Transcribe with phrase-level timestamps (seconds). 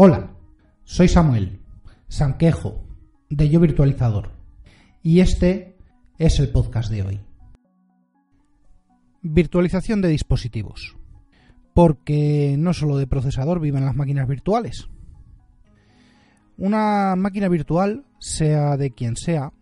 [0.00, 0.30] Hola,
[0.84, 1.58] soy Samuel,
[2.06, 2.84] Sanquejo,
[3.30, 4.30] de Yo Virtualizador,
[5.02, 5.76] y este
[6.18, 7.20] es el podcast de hoy.
[9.22, 10.96] Virtualización de dispositivos.
[11.74, 14.86] Porque no solo de procesador viven las máquinas virtuales.
[16.56, 19.52] Una máquina virtual, sea de quien sea,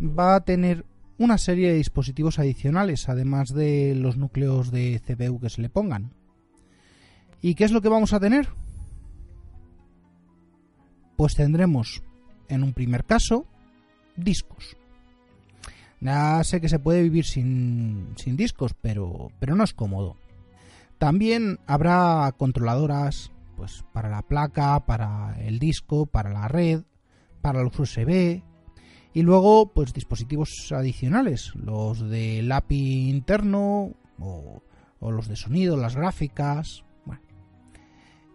[0.00, 0.84] va a tener
[1.18, 6.14] una serie de dispositivos adicionales, además de los núcleos de CPU que se le pongan.
[7.40, 8.48] ¿Y qué es lo que vamos a tener?
[11.16, 12.02] Pues tendremos,
[12.48, 13.46] en un primer caso,
[14.16, 14.76] discos.
[16.00, 20.16] Ya sé que se puede vivir sin, sin discos, pero, pero no es cómodo.
[20.98, 26.82] También habrá controladoras pues, para la placa, para el disco, para la red,
[27.40, 28.42] para los USB,
[29.14, 34.62] y luego, pues dispositivos adicionales, los del API interno o,
[35.00, 36.84] los de sonido, las gráficas.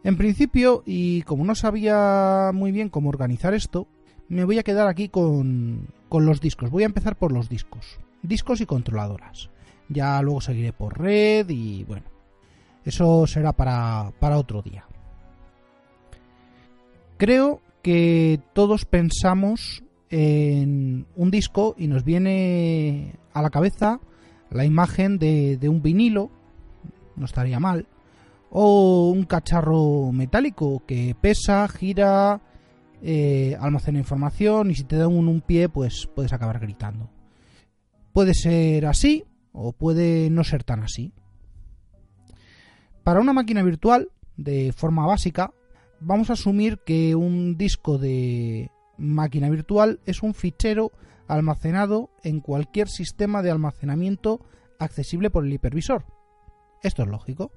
[0.04, 3.88] En principio, y como no sabía muy bien cómo organizar esto,
[4.30, 6.70] me voy a quedar aquí con, con los discos.
[6.70, 8.00] Voy a empezar por los discos.
[8.22, 9.50] Discos y controladoras.
[9.90, 12.06] Ya luego seguiré por red y bueno.
[12.84, 14.86] Eso será para, para otro día.
[17.18, 24.00] Creo que todos pensamos en un disco y nos viene a la cabeza
[24.50, 26.30] la imagen de, un vinilo,
[27.16, 27.88] no estaría mal,
[28.60, 32.42] o un cacharro metálico que pesa, gira,
[33.04, 37.08] eh, almacena información y si te da un, un pie pues puedes acabar gritando.
[38.14, 41.14] Puede ser así o puede no ser tan así.
[43.04, 45.54] Para una máquina virtual, de forma básica,
[46.00, 50.92] vamos a asumir que un disco de máquina virtual es un fichero
[51.28, 54.44] almacenado en cualquier sistema de almacenamiento
[54.80, 56.06] accesible por el hipervisor.
[56.82, 57.52] Esto es lógico.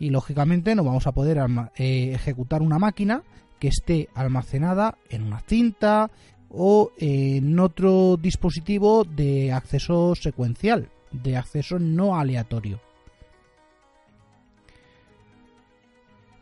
[0.00, 1.38] Y lógicamente no vamos a poder
[1.76, 3.22] eh, ejecutar una máquina
[3.60, 6.10] que esté almacenada en una cinta
[6.48, 12.80] o en otro dispositivo de acceso secuencial, de acceso no aleatorio.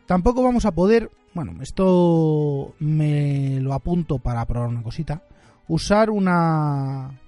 [0.07, 5.23] Tampoco vamos a poder bueno, esto me lo apunto para probar una cosita.
[5.67, 7.19] Usar una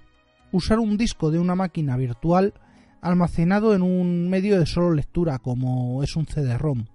[0.50, 2.52] usar un disco de una máquina virtual
[3.02, 6.86] almacenado en un medio de solo lectura como es un CD-ROM.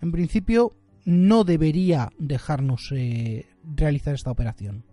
[0.00, 0.72] En principio
[1.04, 4.84] no debería dejarnos eh, realizar esta operación.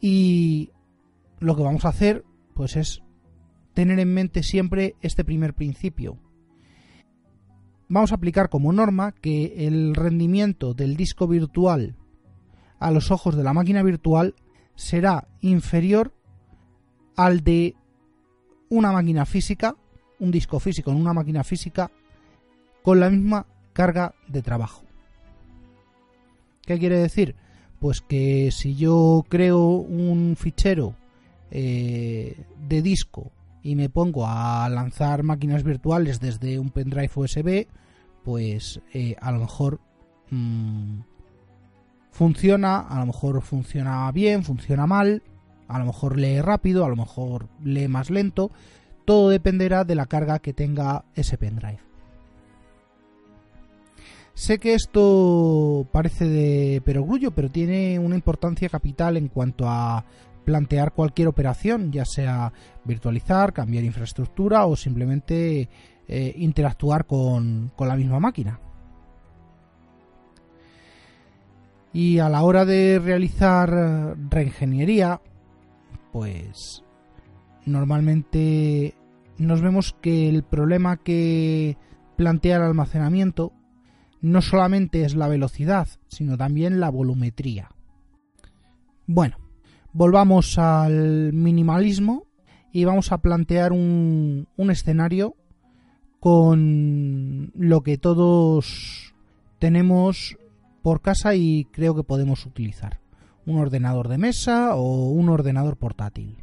[0.00, 0.70] Y
[1.40, 3.02] lo que vamos a hacer pues es
[3.74, 6.18] tener en mente siempre este primer principio
[7.88, 11.96] vamos a aplicar como norma que el rendimiento del disco virtual
[12.78, 14.34] a los ojos de la máquina virtual
[14.74, 16.14] será inferior
[17.18, 17.74] al de
[18.70, 19.74] una máquina física,
[20.20, 21.90] un disco físico en una máquina física
[22.84, 24.84] con la misma carga de trabajo.
[26.64, 27.34] ¿Qué quiere decir?
[27.80, 30.94] Pues que si yo creo un fichero
[31.50, 33.32] eh, de disco
[33.64, 37.66] y me pongo a lanzar máquinas virtuales desde un pendrive USB,
[38.22, 39.80] pues eh, a lo mejor
[40.30, 41.00] mm,
[42.12, 45.24] funciona, a lo mejor funciona bien, funciona mal,
[45.68, 48.50] a lo mejor lee rápido, a lo mejor lee más lento,
[49.04, 51.80] todo dependerá de la carga que tenga ese pendrive.
[54.34, 60.04] Sé que esto parece de perogrullo, pero tiene una importancia capital en cuanto a
[60.44, 62.52] plantear cualquier operación, ya sea
[62.84, 65.68] virtualizar, cambiar infraestructura o simplemente
[66.06, 68.60] eh, interactuar con, con la misma máquina.
[71.92, 75.20] Y a la hora de realizar reingeniería,
[76.12, 76.84] pues
[77.64, 78.94] normalmente
[79.38, 81.76] nos vemos que el problema que
[82.16, 83.52] plantea el almacenamiento
[84.20, 87.70] no solamente es la velocidad, sino también la volumetría.
[89.06, 89.38] Bueno,
[89.92, 92.26] volvamos al minimalismo
[92.72, 95.36] y vamos a plantear un, escenario
[96.20, 99.14] con lo que todos
[99.58, 100.36] tenemos
[100.82, 103.00] por casa y creo que podemos utilizar.
[103.48, 106.36] Un ordenador de mesa o un ordenador portátil.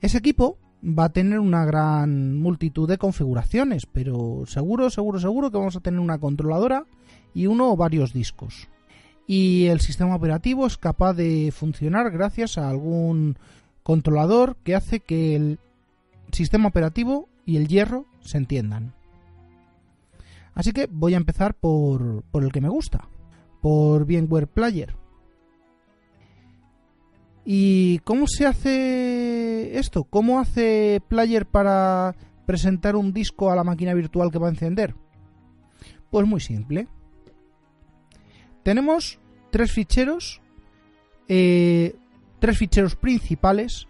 [0.00, 5.58] Ese equipo va a tener una gran multitud de configuraciones, pero seguro, seguro, seguro que
[5.58, 6.84] vamos a tener una controladora
[7.34, 8.68] y uno o varios discos
[9.26, 13.36] y el sistema operativo es capaz de funcionar gracias a algún
[13.82, 15.58] controlador que hace que el
[16.32, 18.94] sistema operativo y el hierro se entiendan.
[20.54, 23.08] Así que voy a empezar por, por el que me gusta,
[23.60, 24.94] por VMware Player.
[27.44, 30.04] ¿Y cómo se hace esto?
[30.04, 32.14] ¿Cómo hace Player para
[32.46, 34.94] presentar un disco a la máquina virtual que va a encender?
[36.10, 36.86] Pues muy simple.
[38.62, 39.18] Tenemos
[39.50, 40.40] tres ficheros,
[41.26, 41.96] eh,
[42.38, 43.88] tres ficheros principales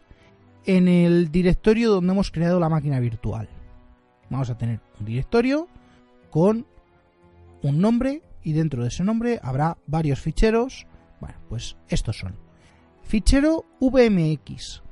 [0.65, 3.49] en el directorio donde hemos creado la máquina virtual.
[4.31, 5.69] Vamos a tener un directorio
[6.31, 6.65] con
[7.63, 10.87] un nombre y dentro de ese nombre habrá varios ficheros.
[11.21, 12.52] Bueno, pues estos son.
[13.13, 14.83] Fichero VMX.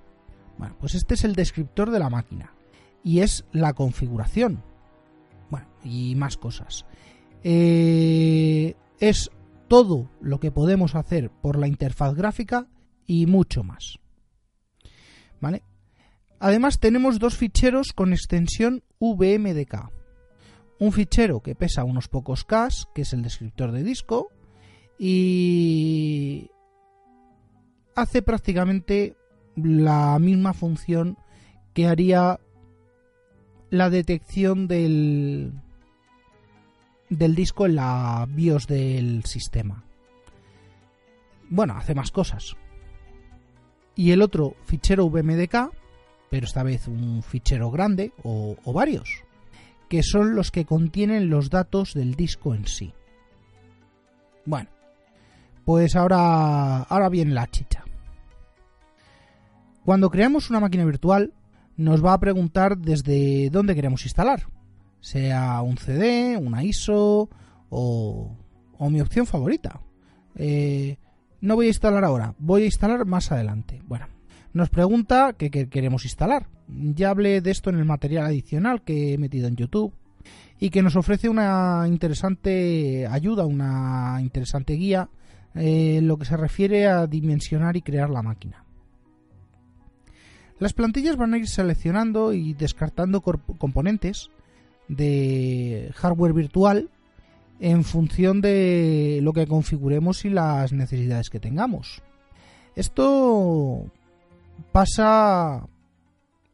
[0.59, 2.53] Bueno, pues este es el descriptor de la máquina
[3.03, 4.63] y es la configuración.
[5.49, 6.85] Bueno, y más cosas.
[7.43, 9.31] Eh, es
[9.69, 12.67] todo lo que podemos hacer por la interfaz gráfica
[13.07, 13.99] y mucho más.
[15.41, 15.63] ¿Vale?
[16.41, 19.91] Además tenemos dos ficheros con extensión VMDK.
[20.79, 24.29] Un fichero que pesa unos pocos K, que es el descriptor de disco,
[24.99, 26.51] y
[27.95, 29.17] hace prácticamente
[29.57, 31.17] la misma función
[31.75, 32.41] que haría
[33.71, 35.53] la detección del,
[37.09, 39.85] del disco en la BIOS del sistema.
[41.49, 42.57] Bueno, hace más cosas.
[43.95, 45.71] Y el otro fichero VMDK,
[46.31, 49.25] pero esta vez un fichero grande o, o varios,
[49.89, 52.93] que son los que contienen los datos del disco en sí.
[54.47, 54.71] Bueno,
[55.71, 57.85] pues ahora, ahora viene la chicha.
[59.85, 61.33] Cuando creamos una máquina virtual,
[61.77, 64.49] nos va a preguntar desde dónde queremos instalar,
[64.99, 67.31] sea un CD, una ISO
[67.69, 68.37] o,
[68.81, 69.81] mi opción favorita.
[70.35, 70.97] Eh,
[71.41, 73.81] no voy a instalar ahora, voy a instalar más adelante.
[73.87, 74.09] Bueno,
[74.53, 76.49] nos pregunta qué, queremos instalar.
[76.67, 79.95] Ya hablé de esto en el material adicional que he metido en YouTube
[80.59, 85.09] y que nos ofrece una interesante ayuda, una interesante guía
[85.55, 88.64] eh, lo que se refiere a dimensionar y crear la máquina.
[90.58, 94.31] Las plantillas van a ir seleccionando y descartando componentes
[94.88, 96.91] de hardware virtual
[97.61, 102.02] en función de lo que configuremos y las necesidades que tengamos.
[102.75, 103.87] Esto
[104.73, 105.67] pasa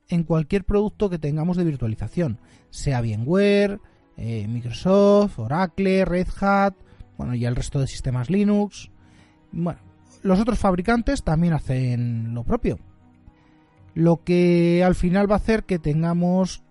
[0.08, 2.38] en cualquier producto que tengamos de virtualización,
[2.70, 3.81] sea VMware,
[4.16, 6.75] eh, Microsoft, Oracle, Red Hat,
[7.19, 8.91] bueno, y el resto de sistemas Linux.
[9.53, 9.81] Bueno,
[10.23, 12.79] los otros fabricantes también hacen lo propio
[13.97, 16.63] lo que al final va a hacer que tengamos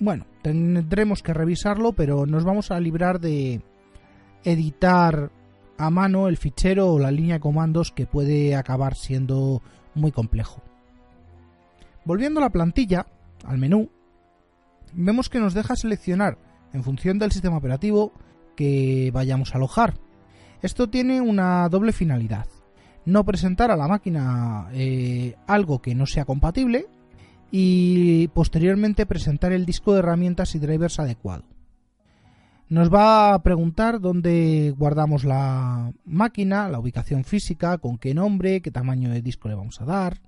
[0.00, 3.62] bueno, tendremos que revisarlo, pero nos vamos a librar de
[4.44, 5.30] editar
[5.76, 9.60] a mano el fichero o la línea de comandos que puede acabar siendo
[9.94, 10.62] muy complejo.
[12.06, 13.06] Volviendo a la plantilla,
[13.44, 13.90] al menú,
[14.94, 16.38] vemos que nos deja seleccionar
[16.72, 18.14] en función del sistema operativo
[18.60, 19.94] que vayamos a alojar.
[20.60, 22.46] Esto tiene una doble finalidad
[23.04, 26.86] no presentar a la máquina eh, algo que no sea compatible
[27.50, 31.44] y posteriormente presentar el disco de herramientas y drivers adecuado.
[32.68, 38.70] Nos va a preguntar dónde guardamos la máquina, la ubicación física, con qué nombre, qué
[38.70, 40.20] tamaño de disco le vamos a dar.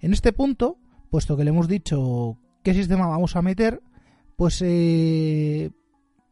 [0.00, 0.78] en este punto,
[1.10, 3.80] puesto que le hemos dicho qué sistema vamos a meter,
[4.36, 5.70] pues eh,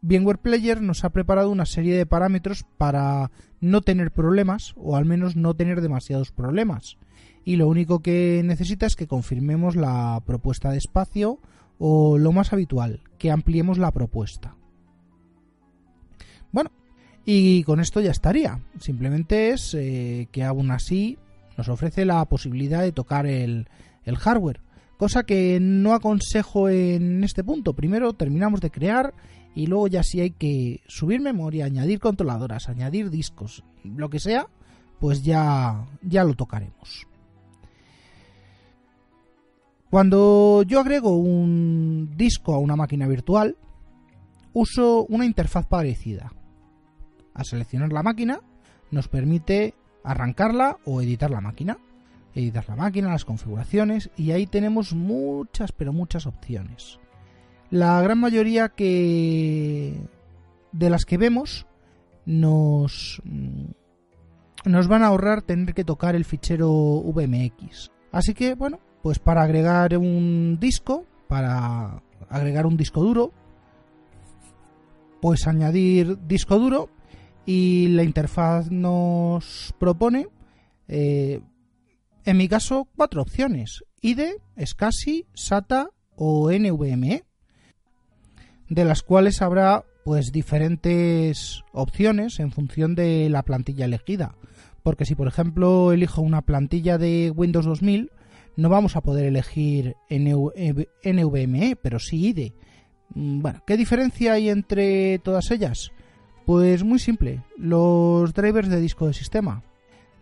[0.02, 5.04] VMware Player nos ha preparado una serie de parámetros para no tener problemas o al
[5.04, 6.98] menos no tener demasiados problemas.
[7.44, 11.38] Y lo único que necesita es que confirmemos la propuesta de espacio
[11.78, 14.56] o lo más habitual, que ampliemos la propuesta.
[16.50, 16.70] Bueno,
[17.24, 18.60] y con esto ya estaría.
[18.80, 21.18] Simplemente es eh, que aún así
[21.56, 23.68] nos ofrece la posibilidad de tocar el,
[24.04, 24.60] el hardware.
[24.96, 27.72] Cosa que no aconsejo en este punto.
[27.72, 29.14] Primero terminamos de crear
[29.54, 34.46] y luego ya si hay que subir memoria, añadir controladoras, añadir discos, lo que sea,
[34.98, 37.06] pues ya, ya lo tocaremos.
[39.90, 43.56] Cuando yo agrego un disco a una máquina virtual,
[44.54, 46.32] uso una interfaz parecida.
[47.34, 48.40] Al seleccionar la máquina,
[48.90, 51.78] nos permite arrancarla o editar la máquina.
[52.34, 56.98] Editar la máquina, las configuraciones, y ahí tenemos muchas, pero muchas opciones.
[57.72, 59.98] La gran mayoría que
[60.72, 61.66] de las que vemos
[62.26, 63.22] nos
[64.66, 67.90] nos van a ahorrar tener que tocar el fichero VMX.
[68.10, 73.32] Así que bueno, pues para agregar un disco, para agregar un disco duro,
[75.22, 76.90] pues añadir disco duro
[77.46, 80.28] y la interfaz nos propone,
[80.88, 81.40] eh,
[82.26, 87.24] en mi caso, cuatro opciones: IDE, SCSI, SATA o NVMe
[88.72, 94.34] de las cuales habrá pues diferentes opciones en función de la plantilla elegida.
[94.82, 98.10] Porque si por ejemplo elijo una plantilla de Windows 2000,
[98.56, 102.54] no vamos a poder elegir NVMe, pero sí IDE.
[103.14, 105.92] Mm, bueno, ¿qué diferencia hay entre todas ellas?
[106.46, 109.62] Pues muy simple, los drivers de disco de sistema,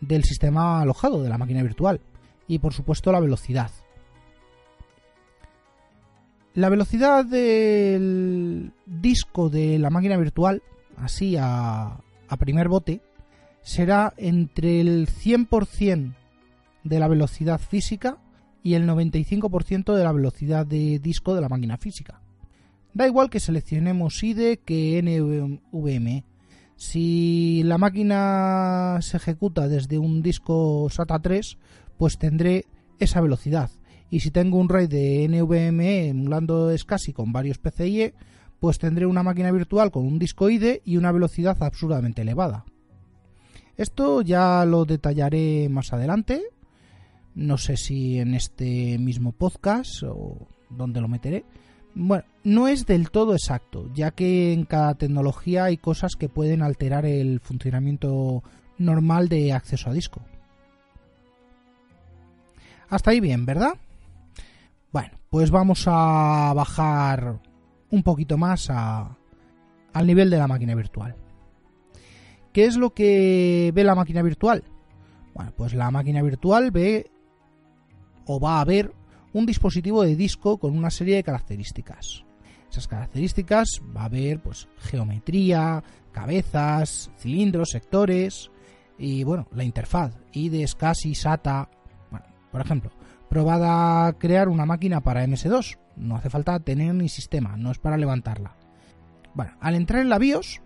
[0.01, 2.01] del sistema alojado, de la máquina virtual,
[2.49, 3.71] y por supuesto la velocidad.
[6.55, 10.63] La velocidad del disco de la máquina virtual,
[10.97, 12.01] así a,
[12.41, 13.01] primer bote,
[13.63, 16.13] será entre el 100%
[16.83, 18.19] de la velocidad física
[18.65, 22.21] y el 95% de la velocidad de disco de la máquina física.
[22.95, 26.25] Da igual que seleccionemos IDE que NVMe.
[26.75, 31.59] Si la máquina se ejecuta desde un disco SATA 3,
[31.97, 32.65] pues tendré
[32.99, 33.71] esa velocidad.
[34.11, 38.15] Y si tengo un RAID de NVMe emulando SCSI con varios PCIe,
[38.59, 42.65] pues tendré una máquina virtual con un disco IDE y una velocidad absurdamente elevada.
[43.77, 46.43] Esto ya lo detallaré más adelante.
[47.35, 51.45] No sé si en este mismo podcast o donde lo meteré.
[51.95, 56.63] Bueno, no es del todo exacto, ya que en cada tecnología hay cosas que pueden
[56.63, 58.43] alterar el funcionamiento
[58.79, 60.21] normal de acceso a disco.
[62.89, 63.75] Hasta ahí bien, ¿verdad?
[64.93, 67.41] Bueno, pues vamos a bajar
[67.91, 69.17] un poquito más a,
[69.93, 71.17] al nivel de la máquina virtual.
[72.53, 74.65] ¿Qué es lo que ve la máquina virtual?
[75.35, 77.11] Bueno, pues la máquina virtual ve
[78.27, 78.93] o va a ver
[79.33, 82.25] un dispositivo de disco con una serie de características.
[82.69, 85.83] Esas características va a haber pues geometría,
[86.13, 88.51] cabezas, cilindros, sectores
[88.99, 91.69] y bueno, la interfaz IDE, SCSI, SATA.
[92.11, 92.91] Bueno, por ejemplo,
[93.31, 95.79] probada a crear una máquina para MS2.
[95.97, 98.55] No hace falta tener ni sistema, no es para levantarla.
[99.35, 100.61] Bueno, al entrar en la BIOS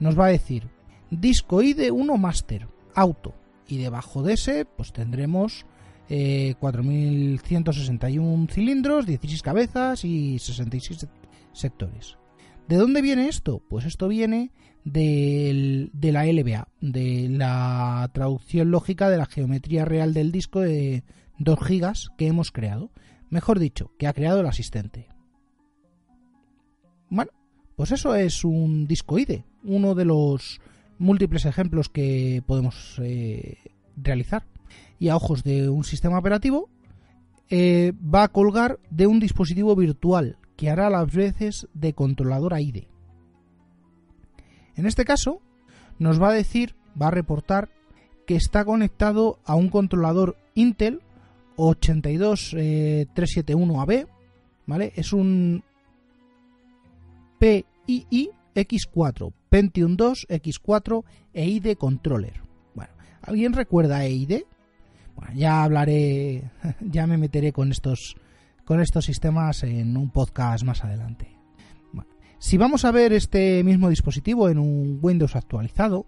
[0.00, 0.68] nos va a decir
[1.10, 3.34] disco IDE 1 Master, auto.
[3.66, 5.64] Y debajo de ese pues tendremos
[6.08, 11.06] 4.161 eh, cilindros, 16 cabezas y 66
[11.52, 12.18] sectores.
[12.66, 13.62] ¿De dónde viene esto?
[13.68, 14.50] Pues esto viene
[14.84, 21.04] de la LBA, de la traducción lógica de la geometría real del disco de
[21.38, 22.90] 2 gigas que hemos creado.
[23.30, 25.08] Mejor dicho, que ha creado el asistente.
[27.10, 27.30] Bueno,
[27.76, 30.60] pues eso es un disco IDE, uno de los
[30.98, 33.58] múltiples ejemplos que podemos eh,
[33.96, 34.44] realizar
[34.98, 36.68] y a ojos de un sistema operativo,
[37.50, 42.88] eh, va a colgar de un dispositivo virtual que hará las veces de controlador AIDE.
[44.74, 45.40] En este caso,
[45.98, 47.70] nos va a decir, va a reportar
[48.26, 51.00] que está conectado a un controlador Intel
[51.58, 54.06] 82371AB, eh,
[54.66, 54.92] ¿vale?
[54.96, 55.62] Es un
[57.38, 62.40] PII X4, Pentium 2 X4 EIDE Controller.
[62.74, 64.46] Bueno, ¿alguien recuerda EIDE?
[65.34, 66.50] ya hablaré,
[66.80, 68.16] ya me meteré con estos,
[68.64, 71.36] con estos sistemas en un podcast más adelante.
[72.38, 76.06] si vamos a ver este mismo dispositivo en un Windows actualizado,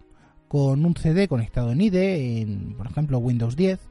[0.48, 3.89] con un CD conectado en IDE, en, por ejemplo Windows 10,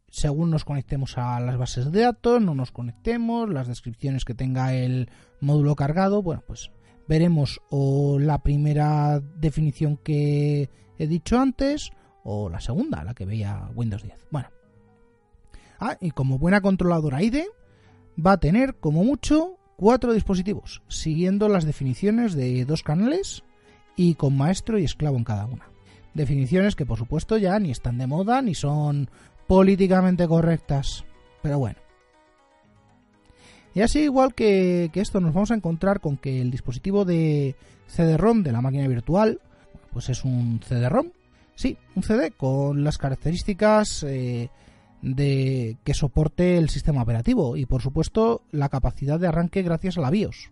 [0.10, 4.74] según nos conectemos a las bases de datos, no nos conectemos, las descripciones que tenga
[4.74, 6.72] el módulo cargado, bueno, pues
[7.08, 11.92] veremos o la primera definición que he dicho antes
[12.26, 14.28] o la segunda, la que veía Windows 10.
[14.30, 14.50] Bueno.
[15.80, 17.48] Ah, y como buena controladora IDE,
[18.20, 23.46] va a tener como mucho cuatro dispositivos, siguiendo las definiciones de dos canales
[23.96, 25.77] y con maestro y esclavo en cada una.
[26.18, 29.10] Definiciones que por supuesto ya ni están de moda ni son
[29.46, 31.06] políticamente correctas.
[31.44, 31.78] Pero bueno.
[33.76, 37.56] Y así igual que, que esto nos vamos a encontrar con que el dispositivo de
[37.88, 39.40] CD-ROM de la máquina virtual
[39.94, 41.12] pues es un CD-ROM
[41.58, 44.52] Sí, un CD con las características eh,
[45.02, 50.02] de que soporte el sistema operativo y por supuesto la capacidad de arranque gracias a
[50.02, 50.52] la BIOS.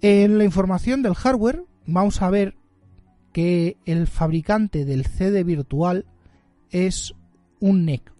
[0.00, 2.54] En la información del hardware vamos a ver
[3.36, 6.06] que el fabricante del CD virtual
[6.70, 7.12] es
[7.60, 8.10] un NEC.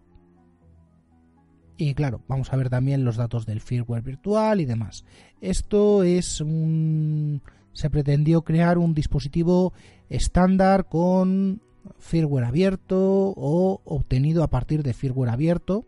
[1.79, 5.07] Y claro, vamos a ver también los datos del firmware virtual y demás.
[5.41, 7.41] Esto es un
[7.73, 9.73] se pretendió crear un dispositivo
[10.11, 11.63] estándar con
[11.99, 15.87] firmware abierto o obtenido a partir de firmware abierto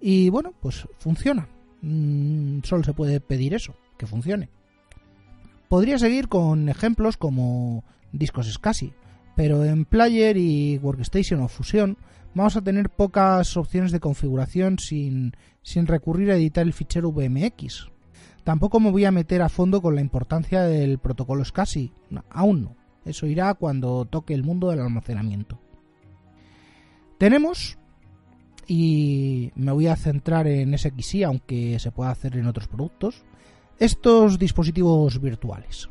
[0.00, 1.46] y bueno, pues funciona.
[1.82, 4.48] mm, solo se puede pedir eso, que funcione.
[5.68, 7.84] Podría seguir con ejemplos como
[8.18, 8.92] discos SCSI,
[9.34, 11.96] pero en Player y Workstation o Fusion
[12.34, 17.88] vamos a tener pocas opciones de configuración sin, sin recurrir a editar el fichero VMX.
[18.44, 21.92] Tampoco me voy a meter a fondo con la importancia del protocolo SCSI,
[22.30, 22.76] aún no.
[23.04, 25.58] Eso irá cuando toque el mundo del almacenamiento.
[27.18, 27.78] Tenemos,
[28.66, 33.24] y me voy a centrar en SXI, aunque se pueda hacer en otros productos,
[33.78, 35.88] estos dispositivos virtuales.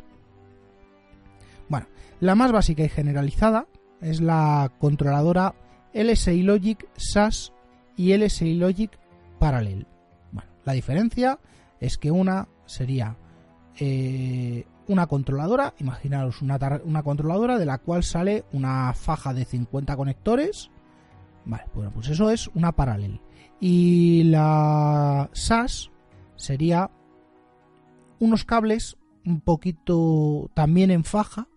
[1.68, 1.88] Bueno,
[2.20, 3.68] la más básica y generalizada
[4.02, 5.56] es la controladora
[5.94, 7.54] LSI Logic SAS
[7.96, 8.92] y LSI Logic
[9.40, 9.88] Parallel.
[10.32, 11.40] Bueno, la diferencia
[11.80, 13.18] es que una sería
[13.80, 19.96] eh, una controladora, imaginaros una, una, controladora de la cual sale una faja de 50
[19.96, 20.70] conectores.
[21.46, 23.22] Vale, bueno, pues eso es una Parallel.
[23.60, 25.92] Y la SAS
[26.36, 26.92] sería
[28.20, 31.48] unos cables un poquito también en faja,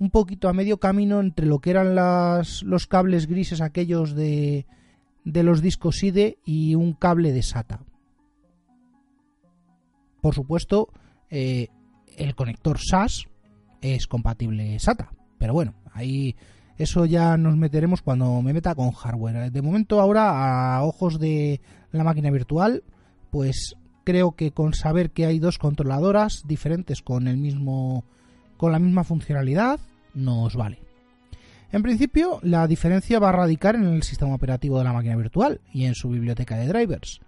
[0.00, 4.66] un poquito a medio camino entre lo que eran los cables grises aquellos de,
[5.24, 7.80] de los discos IDE y un cable de SATA.
[10.22, 10.88] Por supuesto,
[11.28, 11.68] eh,
[12.16, 13.26] el conector SAS
[13.82, 16.34] es compatible SATA, pero bueno, ahí
[16.78, 19.52] eso ya nos meteremos cuando me meta con hardware.
[19.52, 21.60] De momento ahora a ojos de
[21.92, 22.84] la máquina virtual,
[23.30, 28.06] pues creo que con saber que hay dos controladoras diferentes con el mismo
[28.56, 29.80] con la misma funcionalidad
[30.14, 30.78] nos vale.
[31.72, 35.60] En principio, la diferencia va a radicar en el sistema operativo de la máquina virtual
[35.72, 37.20] y en su biblioteca de drivers.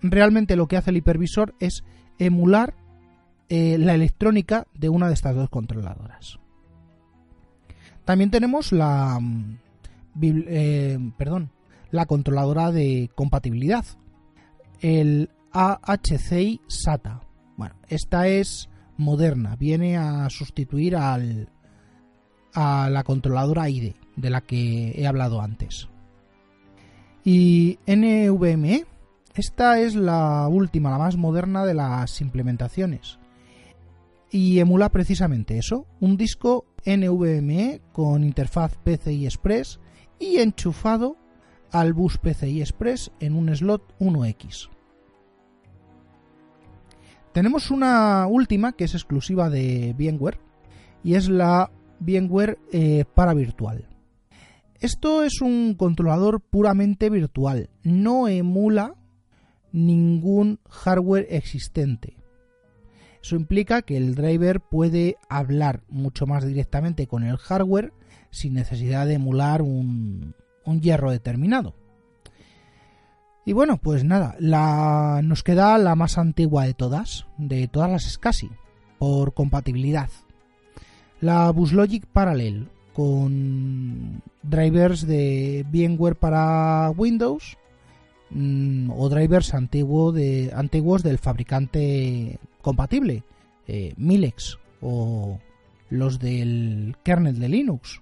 [0.00, 1.82] Realmente lo que hace el hipervisor es
[2.18, 2.74] emular
[3.48, 6.38] eh, la electrónica de una de estas dos controladoras.
[8.04, 9.58] También tenemos la, mm,
[10.22, 11.50] eh, perdón,
[11.90, 13.84] la controladora de compatibilidad,
[14.80, 17.22] el AHCI SATA.
[17.56, 21.48] Bueno, esta es moderna, viene a sustituir al,
[22.54, 25.88] a la controladora IDE de la que he hablado antes.
[27.24, 28.84] Y NVMe,
[29.34, 33.18] esta es la última, la más moderna de las implementaciones.
[34.30, 39.80] Y emula precisamente eso, un disco NVMe con interfaz PCI Express
[40.18, 41.16] y enchufado
[41.72, 44.68] al bus PCI Express en un slot 1X.
[47.32, 50.40] Tenemos una última que es exclusiva de VMware
[51.04, 53.86] y es la VMware eh, para virtual.
[54.80, 58.94] Esto es un controlador puramente virtual, no emula
[59.72, 62.16] ningún hardware existente.
[63.22, 67.92] Eso implica que el driver puede hablar mucho más directamente con el hardware
[68.30, 70.34] sin necesidad de emular un
[70.80, 71.74] hierro determinado.
[73.44, 78.04] Y bueno, pues nada, la, nos queda la más antigua de todas, de todas las
[78.04, 78.50] SCSI,
[78.98, 80.08] por compatibilidad.
[81.20, 87.58] La BusLogic Parallel, con drivers de VMware para Windows
[88.30, 93.22] mm, o drivers antiguos del fabricante compatible,
[93.66, 95.38] eh, Milex o
[95.90, 98.00] los del kernel de Linux.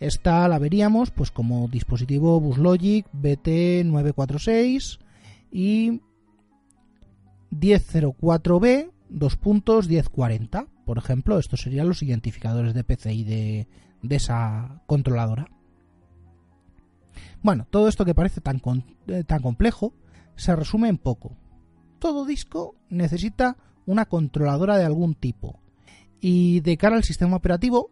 [0.00, 4.98] Esta la veríamos pues como dispositivo BusLogic BT946
[5.50, 6.00] y
[7.52, 10.66] 1004B 2.1040.
[10.88, 13.66] Por ejemplo, estos serían los identificadores de PCI de,
[14.08, 15.46] esa controladora.
[17.42, 18.62] Bueno, todo esto que parece tan,
[19.06, 19.92] eh, tan complejo
[20.34, 21.36] se resume en poco.
[21.98, 25.60] Todo disco necesita una controladora de algún tipo.
[26.22, 27.90] Y de cara al sistema operativo,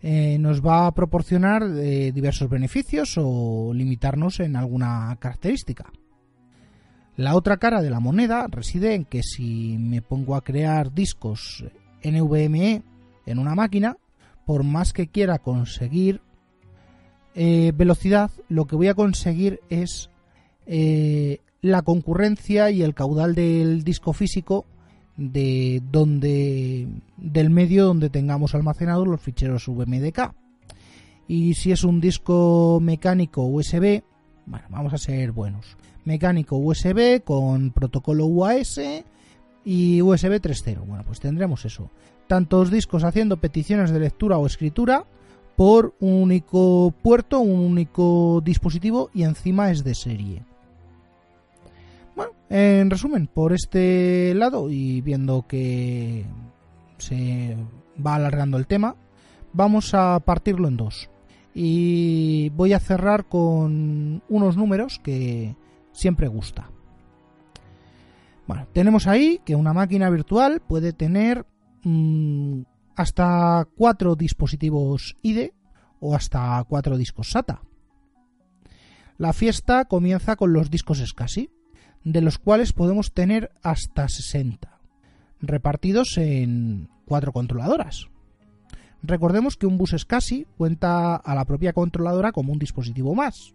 [0.00, 5.92] eh, nos va a proporcionar eh, diversos beneficios o limitarnos en alguna característica.
[7.14, 11.62] La otra cara de la moneda reside en que si me pongo a crear discos
[12.04, 12.82] NVMe
[13.26, 13.96] en una máquina,
[14.46, 16.20] por más que quiera conseguir
[17.34, 20.10] eh, velocidad, lo que voy a conseguir es
[21.62, 24.66] la concurrencia y el caudal del disco físico
[25.18, 30.32] de donde del medio donde tengamos almacenados los ficheros VMDK.
[31.26, 34.02] Y si es un disco mecánico USB,
[34.46, 35.76] bueno, vamos a ser buenos.
[36.04, 38.80] Mecánico USB con protocolo UAS
[39.70, 40.86] y USB 3.0.
[40.86, 41.90] Bueno, pues tendremos eso.
[42.26, 45.04] Tantos discos haciendo peticiones de lectura o escritura
[45.56, 50.42] por un único puerto, un único dispositivo y encima es de serie.
[52.16, 56.24] Bueno, en resumen, por este lado y viendo que
[56.96, 57.54] se
[58.04, 58.96] va alargando el tema,
[59.52, 61.10] vamos a partirlo en dos.
[61.52, 65.56] Y voy a cerrar con unos números que
[65.92, 66.70] siempre gusta.
[68.72, 71.46] Tenemos ahí que una máquina virtual puede tener
[71.82, 72.62] mm,
[72.96, 75.52] hasta cuatro dispositivos IDE
[76.00, 77.62] o hasta cuatro discos SATA.
[79.18, 81.50] La fiesta comienza con los discos SCSI,
[82.04, 84.80] de los cuales podemos tener hasta 60,
[85.40, 88.06] repartidos en cuatro controladoras.
[89.02, 93.54] Recordemos que un bus SCSI cuenta a la propia controladora como un dispositivo más,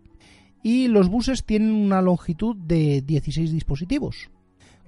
[0.62, 4.30] y los buses tienen una longitud de 16 dispositivos,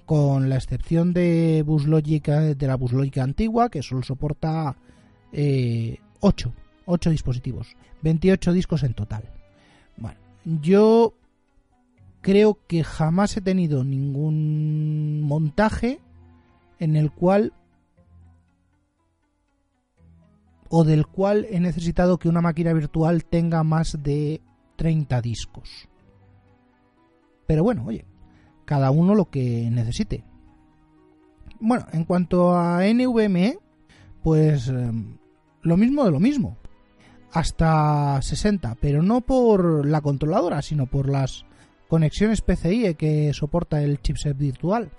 [0.05, 4.77] con la excepción de, bus de la BusLogic antigua, que solo soporta 8,
[5.33, 5.99] eh,
[6.85, 9.23] 8 dispositivos, 28 discos en total.
[9.97, 11.13] Bueno, yo
[12.21, 15.99] creo que jamás he tenido ningún montaje
[16.79, 17.53] en el cual
[20.69, 24.41] o del cual he necesitado que una máquina virtual tenga más de
[24.75, 25.87] 30 discos.
[27.47, 28.05] Pero bueno, oye,
[28.65, 30.23] cada uno lo que necesite.
[31.59, 33.57] Bueno, en cuanto a NVMe,
[34.21, 35.17] pues em,
[35.61, 36.57] lo mismo de lo mismo.
[37.31, 41.45] Hasta 60, pero no por la controladora, sino por las
[41.87, 44.91] conexiones PCIe que soporta el chipset virtual.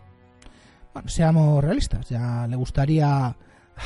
[0.92, 3.36] Bueno, seamos realistas, ya le gustaría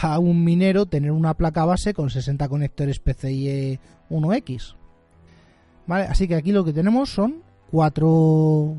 [0.02, 4.76] a un minero tener una placa base con 60 conectores PCIe 1X.
[5.86, 8.76] Vale, así que aquí lo que tenemos son cuatro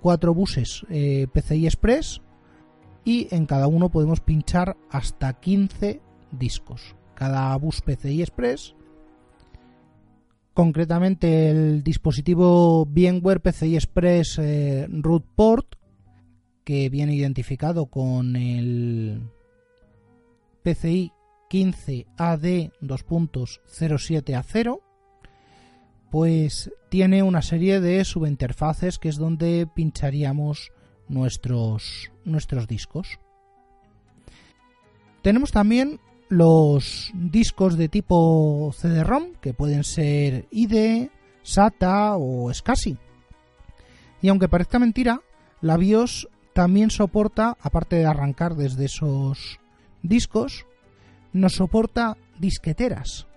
[0.00, 2.20] cuatro buses eh, PCI Express
[3.04, 6.00] y en cada uno podemos pinchar hasta 15
[6.32, 6.94] discos.
[7.14, 8.74] Cada bus PCI Express,
[10.54, 15.76] concretamente el dispositivo VMware PCI Express eh, Root Port,
[16.64, 19.22] que viene identificado con el
[20.62, 21.12] PCI
[21.48, 22.44] 15 AD
[22.80, 24.80] 2.07A0
[26.10, 30.72] pues tiene una serie de subinterfaces que es donde pincharíamos
[31.08, 33.18] nuestros, nuestros discos.
[35.22, 41.10] Tenemos también los discos de tipo CD-ROM, que pueden ser IDE,
[41.42, 42.98] SATA o SCSI.
[44.22, 45.20] Y aunque parezca mentira,
[45.60, 49.60] la BIOS también soporta, aparte de arrancar desde esos
[50.02, 50.66] discos,
[51.32, 53.29] nos soporta disqueteras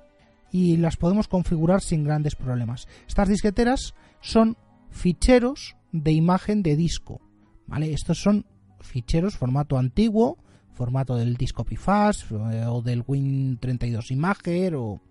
[0.53, 2.87] y las podemos configurar sin grandes problemas.
[3.07, 4.55] Estas disqueteras son
[4.91, 7.19] ficheros de imagen de disco,
[7.65, 7.91] ¿vale?
[7.91, 8.45] Estos son
[8.79, 10.37] ficheros formato antiguo,
[10.71, 15.01] formato del disco Pifast eh, o del Win32 Imager o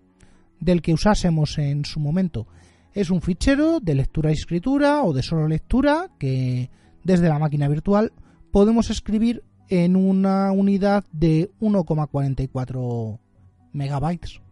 [0.61, 2.47] del que usásemos en su momento.
[2.93, 6.69] Es un fichero de lectura y escritura o de solo lectura que
[7.03, 8.13] desde la máquina virtual
[8.49, 13.19] podemos escribir en una unidad de 1,44
[13.73, 14.42] megabytes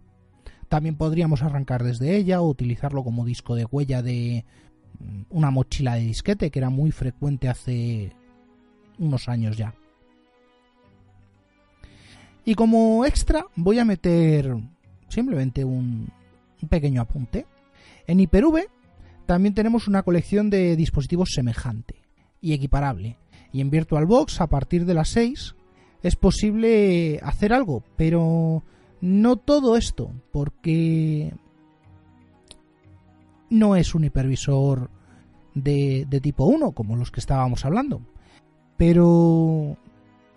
[0.71, 4.45] también podríamos arrancar desde ella o utilizarlo como disco de huella de
[4.99, 8.13] mm, una mochila de disquete que era muy frecuente hace
[8.97, 9.75] unos años ya.
[12.45, 14.55] Y como extra voy a meter
[15.09, 16.07] simplemente un,
[16.69, 17.45] pequeño apunte.
[18.07, 18.69] En Hyper-V
[19.25, 21.95] también tenemos una colección de dispositivos semejante
[22.39, 23.17] y equiparable.
[23.51, 25.53] Y en VirtualBox a partir de las 6
[26.01, 28.63] es posible hacer algo, pero
[29.01, 31.33] no todo esto, porque
[33.49, 34.89] no es un hipervisor
[35.53, 38.01] de, tipo 1, como los que estábamos hablando.
[38.77, 39.77] Pero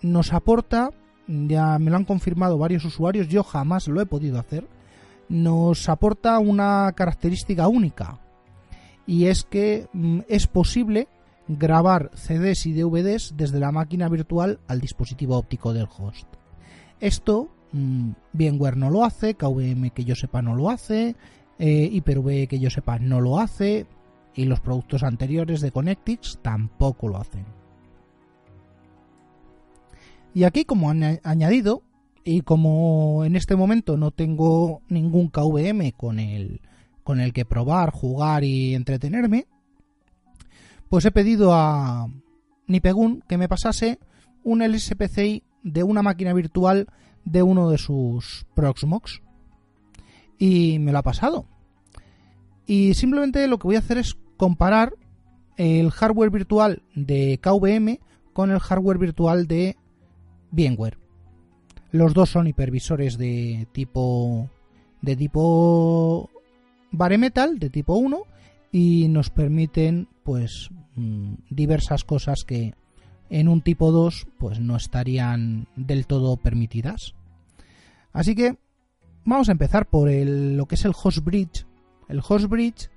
[0.03, 0.91] nos aporta,
[1.29, 4.67] ya me lo han confirmado varios usuarios, yo jamás lo he podido hacer,
[5.29, 8.19] nos aporta una característica única.
[9.07, 11.09] Y es que mm, es posible
[11.47, 16.27] grabar CDs y DVDs desde la máquina virtual al dispositivo óptico del host.
[17.01, 17.51] Esto
[18.33, 21.17] VMware no lo hace, KVM que yo sepa no lo hace,
[21.59, 23.87] eh, Hyper-V que yo sepa no lo hace,
[24.35, 27.45] y los productos anteriores de Connectix tampoco lo hacen.
[30.35, 31.83] Y aquí como han añadido,
[32.25, 36.61] y como en este momento no tengo ningún KVM con el,
[37.03, 39.47] con el que probar, jugar y entretenerme,
[40.89, 42.09] pues he pedido a
[42.67, 43.99] Nipegun que me pasase
[44.43, 46.89] un LSPCI de una máquina virtual
[47.25, 49.23] de uno de sus Proxmox
[50.39, 51.47] y me lo ha pasado.
[52.67, 54.95] Y simplemente lo que voy a hacer es comparar
[55.57, 57.99] el hardware virtual de KVM
[58.33, 59.77] con el hardware virtual de
[60.51, 60.99] VMware.
[61.91, 64.51] Los dos son hipervisores de tipo
[65.01, 66.31] de tipo
[66.91, 68.23] bare metal de tipo 1
[68.73, 72.75] y nos permiten pues mm, diversas cosas que
[73.31, 77.15] en un tipo 2 pues no estarían del todo permitidas.
[78.13, 78.57] Así que
[79.25, 81.67] vamos a empezar por lo que es el host bridge.
[82.09, 82.91] El host bridge,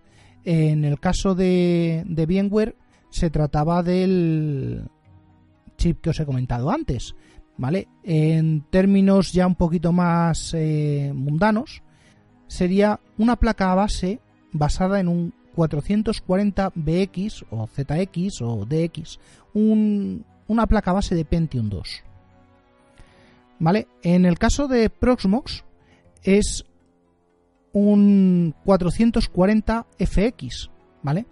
[0.43, 2.75] en el caso de, de VMware,
[3.09, 4.89] se trataba del,
[5.77, 7.15] chip que os he comentado antes.
[7.59, 7.87] ¿Vale?
[8.03, 11.81] En términos ya un poquito más eh, mundanos,
[12.45, 14.19] sería una placa base
[14.51, 19.19] basada en un 440BX o ZX o DX,
[19.53, 22.03] una placa base de Pentium 2.
[23.59, 23.87] ¿Vale?
[24.03, 25.63] En el caso de Proxmox
[26.23, 26.63] es
[27.73, 30.69] un 440FX,
[31.01, 31.25] ¿vale?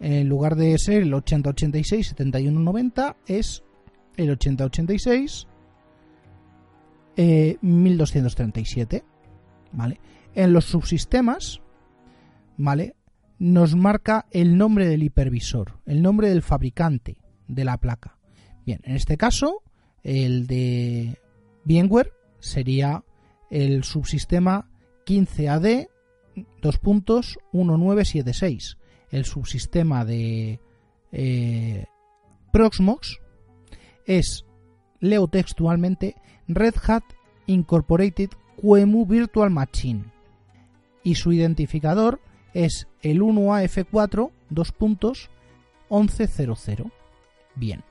[0.00, 3.62] En lugar de ser el 8086 7190 es
[4.16, 5.46] el 8086
[7.16, 9.04] 1237,
[9.72, 10.00] ¿vale?
[10.34, 11.60] En los subsistemas,
[12.56, 12.94] ¿vale?
[13.38, 17.18] Nos marca el nombre del hipervisor, el nombre del fabricante
[17.48, 18.16] de la placa.
[18.64, 19.62] Bien, en este caso,
[20.02, 21.18] el de
[21.64, 23.02] VMware sería
[23.50, 24.68] el subsistema
[25.06, 25.88] 15AD
[26.62, 28.76] 2.1976.
[29.10, 30.60] El subsistema de
[31.12, 31.86] eh,
[32.52, 33.20] Proxmox
[34.04, 34.44] es,
[35.00, 36.16] leo textualmente,
[36.48, 37.04] Red Hat
[37.46, 38.28] Incorporated
[38.60, 40.12] QEMU Virtual Machine.
[41.02, 42.20] Y su identificador
[42.56, 46.90] es el 1AF4 2.1100.
[47.54, 47.84] Bien.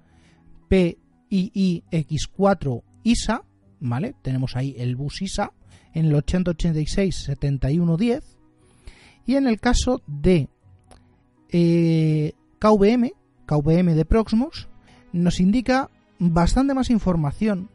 [0.70, 1.00] P
[1.32, 3.44] IIX4 ISA,
[3.80, 4.14] ¿vale?
[4.22, 5.54] Tenemos ahí el bus ISA
[5.96, 8.38] en el 8086 7110
[9.26, 10.50] y en el caso de
[11.50, 13.12] eh, KVM,
[13.48, 14.68] KVM de Proxmox,
[15.14, 15.90] nos indica
[16.20, 17.72] bastante más información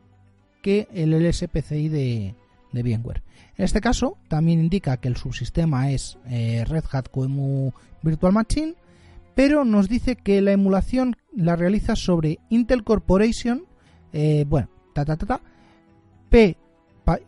[0.62, 2.36] que el LSPCI de,
[2.72, 3.22] de VMware.
[3.56, 8.74] En este caso, también indica que el subsistema es eh, Red Hat QEMU Virtual Machine
[9.34, 13.64] pero nos dice que la emulación la realiza sobre Intel Corporation,
[14.12, 15.40] eh, bueno, ta ta ta ta,
[16.28, 16.56] P,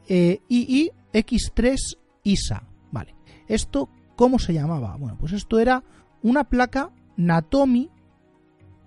[0.09, 1.77] eh, X3
[2.25, 3.15] ISA, vale.
[3.49, 4.97] Esto, ¿cómo se llamaba?
[4.99, 5.83] Bueno, pues esto era
[6.23, 7.89] una placa Natomi,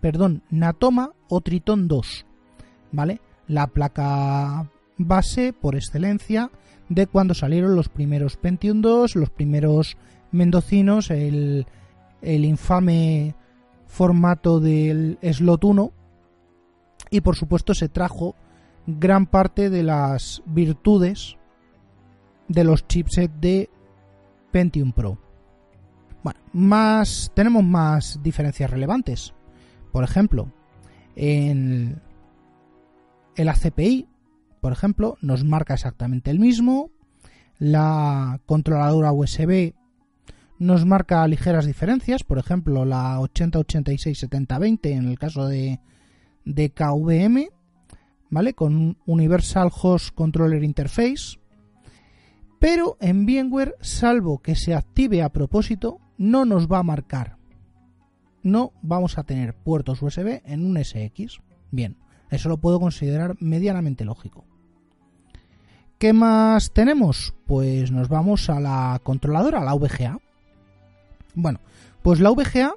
[0.01, 2.25] perdón, Natoma o Triton 2,
[2.91, 3.21] ¿vale?
[3.47, 6.51] La placa base por excelencia
[6.89, 9.97] de cuando salieron los primeros Pentium 2, los primeros
[10.31, 11.65] mendocinos, el
[12.21, 13.35] infame
[13.87, 15.91] formato del slot 1
[17.11, 18.35] y por supuesto se trajo
[18.87, 21.37] gran parte de las virtudes
[22.47, 23.69] de los chipsets de
[24.51, 25.17] Pentium Pro.
[26.23, 29.33] Bueno, más tenemos más diferencias relevantes.
[29.91, 30.51] Por ejemplo,
[31.15, 32.01] en
[33.35, 34.07] el ACPI,
[34.65, 36.89] por ejemplo, nos marca exactamente el mismo.
[37.59, 39.75] La controladora USB
[40.57, 45.81] nos marca ligeras diferencias, por ejemplo la 8086-7020 en el caso de,
[46.45, 47.49] de KVM,
[48.31, 48.55] ¿vale?
[48.55, 51.39] Con Universal Host Controller Interface.
[52.57, 57.37] Pero en VMware, salvo que se active a propósito, no nos va a marcar.
[58.41, 61.39] No vamos a tener puertos USB en un SX.
[61.69, 61.97] Bien,
[62.31, 64.45] eso lo puedo considerar medianamente lógico.
[66.05, 67.33] ¿Qué más tenemos?
[67.47, 70.19] Pues nos vamos a la controladora, la VGA.
[71.33, 71.59] Bueno,
[72.03, 72.75] pues la VGA,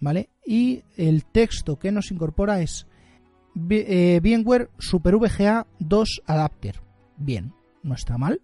[0.00, 0.30] ¿vale?
[0.46, 2.86] Y el texto que nos incorpora es
[3.68, 6.80] eh, VMware Super VGA 2 Adapter.
[7.18, 8.40] Bien, no está mal.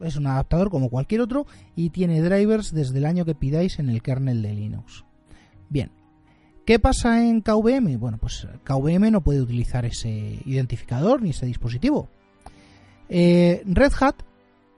[0.00, 3.90] Es un adaptador como cualquier otro y tiene drivers desde el año que pidáis en
[3.90, 5.05] el kernel de Linux.
[5.68, 5.90] Bien,
[6.66, 7.96] ¿Qué pasa en KVM?
[7.96, 12.08] Bueno, pues KVM no puede utilizar ese identificador ni ese dispositivo.
[13.08, 14.16] Eh, Red Hat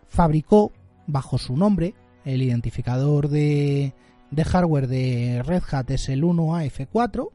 [0.06, 0.70] fabricó
[1.06, 1.94] bajo su nombre
[2.26, 3.94] el identificador de,
[4.36, 7.30] hardware de Red Hat es el 1AF4,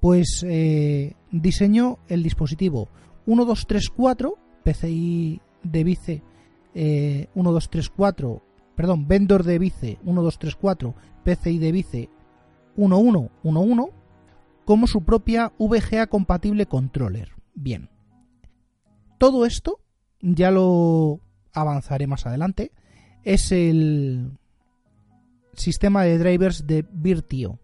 [0.00, 2.88] pues eh, diseñó el dispositivo
[3.26, 4.34] 1234
[4.64, 6.22] PCI de Vice
[6.72, 8.42] 1234,
[8.74, 12.08] perdón, vendor de Vice 1234 PCI de Vice
[12.76, 13.92] 1111
[14.64, 17.32] como su propia VGA compatible controller.
[17.54, 17.90] Bien.
[19.18, 19.80] Todo esto,
[20.20, 21.20] ya lo
[21.52, 22.72] avanzaré más adelante,
[23.24, 24.38] es el
[25.54, 27.58] sistema de drivers de Virtio.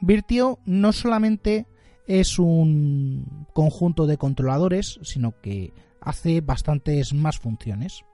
[0.00, 1.66] Virtio no solamente
[2.06, 8.04] es un conjunto de controladores, sino que hace bastantes más funciones.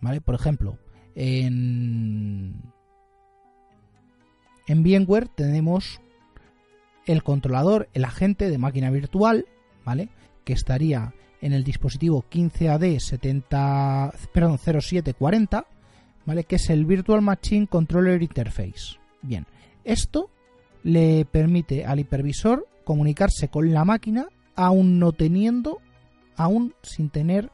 [0.00, 0.20] ¿vale?
[0.20, 0.78] Por ejemplo,
[1.14, 2.73] en,
[4.66, 6.00] en VMware tenemos
[7.06, 9.46] el controlador, el agente de máquina virtual,
[9.84, 10.08] ¿vale?
[10.44, 15.66] Que estaría en el dispositivo 15AD 70, perdón, 0740,
[16.24, 16.44] ¿vale?
[16.44, 18.98] Que es el Virtual Machine Controller Interface.
[19.20, 19.46] Bien,
[19.84, 20.30] esto
[20.82, 25.80] le permite al hipervisor comunicarse con la máquina aún no teniendo,
[26.36, 27.50] aún sin tener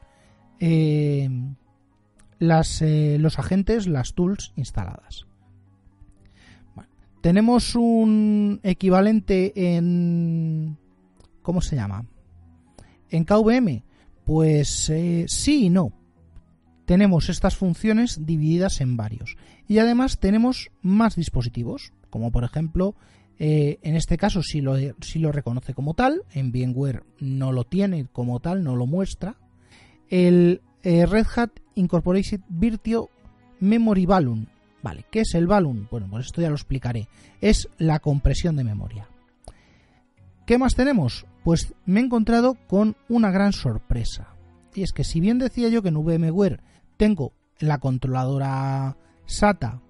[0.59, 1.29] eh,
[2.39, 5.25] eh, los agentes, las tools instaladas.
[7.21, 10.77] Tenemos un equivalente en...
[11.41, 12.05] ¿Cómo se llama?
[13.09, 13.83] En KVM.
[14.25, 15.93] Pues eh, sí y no.
[16.85, 19.37] Tenemos estas funciones divididas en varios.
[19.67, 22.95] Y además tenemos más dispositivos, como por ejemplo
[23.43, 28.05] eh, en este caso sí lo, lo reconoce como tal, en VMware no lo tiene
[28.05, 29.35] como tal, no lo muestra.
[30.09, 33.05] El eh, Red Hat Incorporated Virtual
[33.59, 34.47] Memory Balloon.
[34.83, 35.87] Vale, ¿qué es el balloon?
[35.91, 37.07] Bueno, pues esto ya lo explicaré.
[37.39, 39.07] Es la compresión de memoria.
[40.45, 41.25] ¿Qué más tenemos?
[41.43, 44.35] Pues me he encontrado con una gran sorpresa.
[44.73, 46.61] Y es que si bien decía yo que en VMware
[46.97, 49.81] tengo la controladora SATA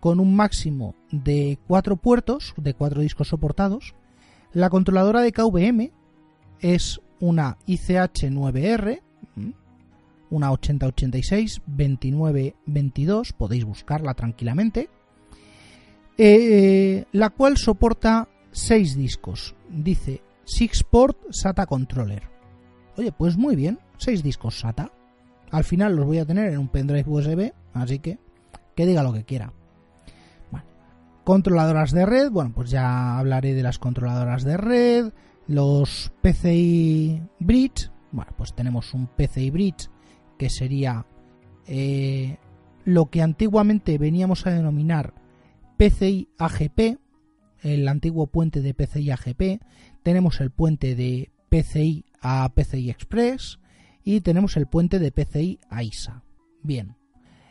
[0.00, 3.94] con un máximo de 4 puertos, de 4 discos soportados.
[4.52, 5.90] La controladora de KVM
[6.60, 9.02] es una ICH9R,
[10.30, 14.88] una 8086 2922, podéis buscarla tranquilamente,
[16.18, 19.54] eh, la cual soporta 6 discos.
[19.68, 22.28] Dice 6 port SATA controller.
[22.96, 24.90] Oye, pues muy bien, 6 discos SATA.
[25.50, 28.18] Al final los voy a tener en un pendrive USB, así que
[28.74, 29.52] que diga lo que quiera.
[31.24, 35.12] Controladoras de red, bueno, pues ya hablaré de las controladoras de red,
[35.48, 39.90] los PCI Bridge, bueno, pues tenemos un PCI Bridge
[40.38, 41.06] que sería
[41.66, 42.38] eh,
[42.84, 45.14] lo que antiguamente veníamos a denominar
[45.76, 46.98] PCI AGP,
[47.62, 49.62] el antiguo puente de PCI AGP,
[50.02, 53.58] tenemos el puente de PCI a PCI Express
[54.04, 56.22] y tenemos el puente de PCI a ISA.
[56.62, 56.96] Bien,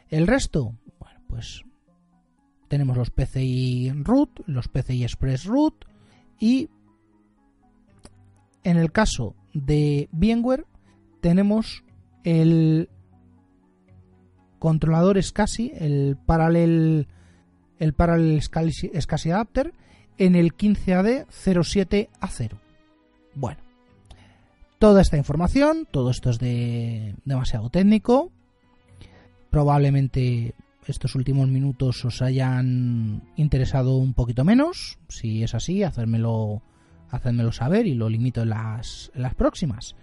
[0.09, 1.63] el resto, bueno, pues
[2.67, 5.85] tenemos los PCI root, los PCI Express root
[6.39, 6.69] y
[8.63, 10.65] en el caso de VMware
[11.21, 11.84] tenemos
[12.25, 12.89] el
[14.59, 17.07] controlador SCSI, el Parallel
[17.79, 19.73] el Parallel SCSI Adapter
[20.17, 22.51] en el 15AD 07A0.
[23.35, 23.59] Bueno,
[24.79, 28.31] toda esta información, todo esto es de demasiado técnico.
[29.49, 30.55] Probablemente
[30.87, 34.99] estos últimos minutos os hayan interesado un poquito menos.
[35.09, 36.61] Si es así, hacérmelo,
[37.51, 39.95] saber y lo limito las, en las próximas.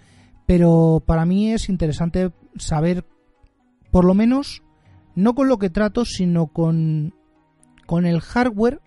[0.53, 3.07] Pero para mí es interesante saber,
[3.91, 4.62] por lo menos,
[5.15, 7.15] no con lo que trato, sino con,
[7.87, 8.83] con el hardware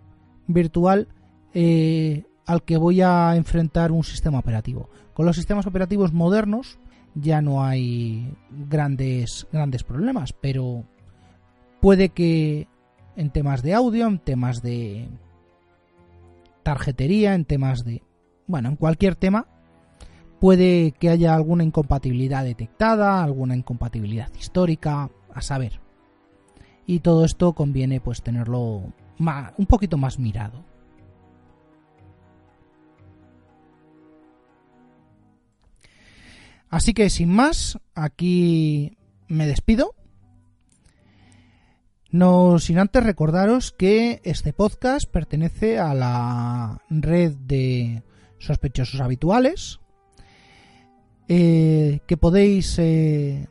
[0.46, 1.08] virtual
[1.56, 4.90] eh, al que voy a enfrentar un sistema operativo.
[5.16, 6.78] Con los sistemas operativos modernos
[7.16, 8.32] ya no hay
[8.70, 10.84] grandes, grandes problemas, pero
[11.86, 12.68] Puede que
[13.16, 15.08] en temas de audio, en temas de
[16.64, 18.02] tarjetería, en temas de...
[18.48, 19.46] Bueno, en cualquier tema,
[20.40, 25.82] puede que haya alguna incompatibilidad detectada, alguna incompatibilidad histórica, a saber.
[26.86, 30.64] Y todo esto conviene pues tenerlo un poquito más mirado.
[36.70, 39.96] Así que sin más, aquí me despido.
[42.12, 48.04] No sin antes recordaros que este podcast pertenece a la red de
[48.40, 49.80] sospechosos habituales,
[51.28, 53.48] eh, que podéis eh,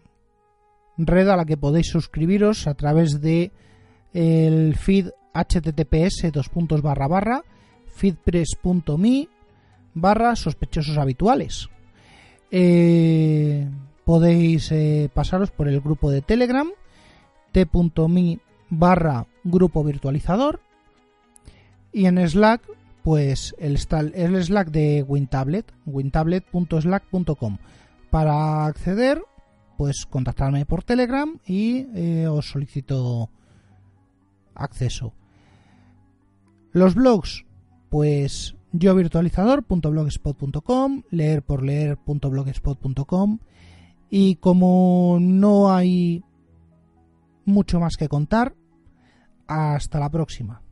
[0.96, 3.52] red a la que podéis suscribiros a través de
[4.12, 7.42] el feed https dos puntos barra barra
[7.96, 9.28] feedpress.me
[9.94, 11.68] barra sospechosos habituales.
[12.50, 13.68] Eh,
[14.04, 14.72] podéis
[15.12, 16.68] pasaros por el grupo de Telegram
[17.50, 18.38] t.me
[18.70, 20.60] barra grupo virtualizador
[21.92, 22.62] y en Slack
[23.04, 23.78] pues el,
[24.14, 27.58] el Slack de WinTablet, wintablet.slack.com.
[28.10, 29.22] Para acceder,
[29.76, 33.28] pues contactarme por Telegram y eh, os solicito
[34.54, 35.12] acceso.
[36.72, 37.44] Los blogs,
[37.90, 41.62] pues yo virtualizador.blogspot.com, leer por
[44.08, 46.24] y como no hay
[47.44, 48.54] mucho más que contar.
[49.46, 50.63] Hasta la próxima.